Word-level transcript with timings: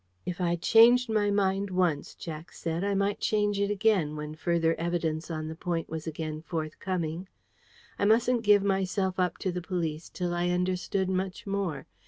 If 0.25 0.41
I'd 0.41 0.63
changed 0.63 1.09
my 1.09 1.29
mind 1.29 1.69
once, 1.69 2.15
Jack 2.15 2.53
said, 2.53 2.83
I 2.83 2.95
might 2.95 3.19
change 3.19 3.59
it 3.59 3.69
again, 3.69 4.15
when 4.15 4.33
further 4.33 4.73
evidence 4.79 5.29
on 5.29 5.47
the 5.47 5.53
point 5.53 5.89
was 5.89 6.07
again 6.07 6.41
forthcoming. 6.41 7.27
I 7.99 8.05
mustn't 8.05 8.41
give 8.41 8.63
myself 8.63 9.19
up 9.19 9.37
to 9.37 9.51
the 9.51 9.61
police 9.61 10.09
till 10.09 10.33
I 10.33 10.49
understood 10.49 11.07
much 11.07 11.45
more. 11.45 11.85